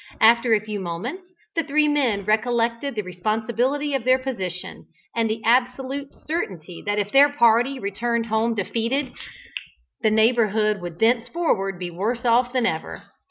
[0.21, 1.25] After a few moments,
[1.55, 7.11] the three men recollected the responsibility of their position, and the absolute certainty that if
[7.11, 9.13] their party returned home defeated,
[10.01, 13.03] the neighbourhood would thenceforward be worse off than ever.